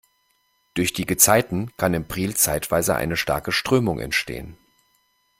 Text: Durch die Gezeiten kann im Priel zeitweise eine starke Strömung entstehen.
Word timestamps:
Durch 0.73 0.93
die 0.93 1.05
Gezeiten 1.05 1.77
kann 1.77 1.93
im 1.93 2.07
Priel 2.07 2.35
zeitweise 2.35 2.95
eine 2.95 3.15
starke 3.15 3.51
Strömung 3.51 3.99
entstehen. 3.99 4.57